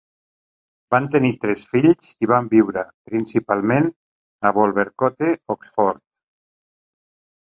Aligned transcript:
Van 0.93 1.07
tenir 1.15 1.29
tres 1.41 1.65
fills 1.73 2.07
i 2.25 2.29
van 2.31 2.47
viure 2.53 2.83
principalment 3.11 3.89
a 4.51 4.53
Wolvercote, 4.55 5.29
Oxford. 5.57 6.03